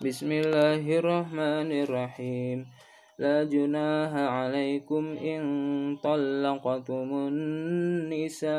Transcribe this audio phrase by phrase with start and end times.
[0.00, 2.58] بسم الله الرحمن الرحيم
[3.18, 5.42] لا جناح عليكم إن
[6.00, 8.54] طلقتم النساء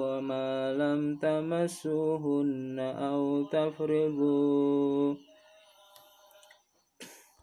[0.00, 5.14] وما لم تمسوهن أو تفرضوا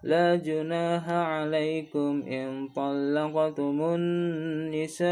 [0.03, 5.09] لا جناح عليكم إن طلقتم النساء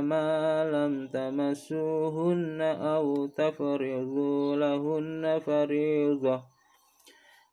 [0.00, 0.23] ما لم
[1.54, 6.42] تمسوهن أو تفرضوا لهن فريضة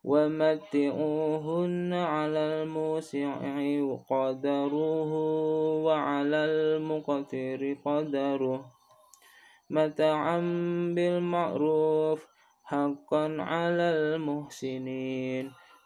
[0.03, 3.35] ومتعوهن على الموسع
[4.09, 5.13] قدره
[5.85, 8.65] وعلى المقتر قدره
[9.69, 10.39] متاعا
[10.95, 12.27] بالمعروف
[12.63, 15.51] حقا على المحسنين.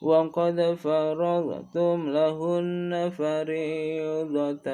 [0.00, 4.68] وقد فرضتم لهن فريضة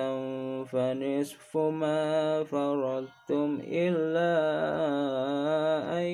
[0.64, 4.32] فنصف ما فرضتم إلا
[5.98, 6.06] أن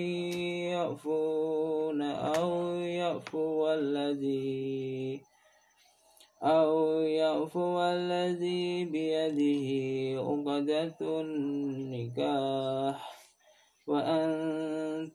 [0.73, 5.21] يعفون أو يعفو الذي
[6.43, 9.69] أو يعفو الذي بيده
[10.21, 12.99] عقدة النكاح
[13.87, 14.42] وأن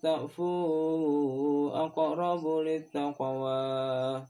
[0.04, 4.24] تعفوا أقرب للتقوى.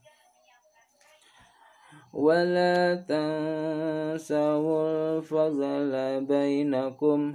[2.14, 7.34] ولا تنسوا الفضل بينكم.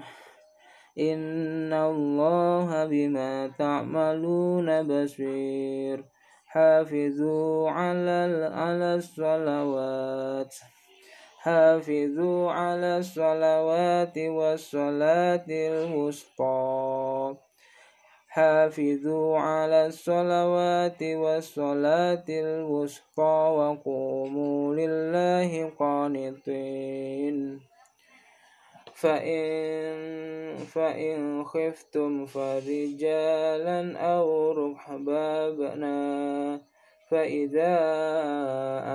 [0.99, 6.05] إن الله بما تعملون بصير.
[6.45, 10.55] حافظوا على على الصلوات.
[11.37, 17.35] حافظوا على الصلوات والصلاة الوسطى.
[18.33, 27.59] حافظوا على الصلوات والصلاة الوسطى وقوموا لله قانطين.
[28.93, 29.93] فإن
[30.57, 36.01] فإن خفتم فرجالا أو ركبانا
[37.09, 37.75] فإذا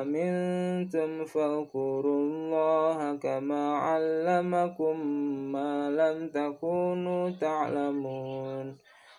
[0.03, 5.07] أمنتم فاذكروا الله كما علمكم
[5.53, 8.77] ما لم تكونوا تعلمون.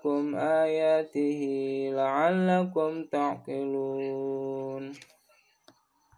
[0.00, 1.40] لكم آياته
[1.94, 4.92] لعلكم تعقلون.